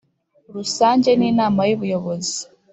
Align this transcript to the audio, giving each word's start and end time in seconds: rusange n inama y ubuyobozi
rusange 0.55 1.09
n 1.19 1.21
inama 1.31 1.61
y 1.69 1.73
ubuyobozi 1.77 2.37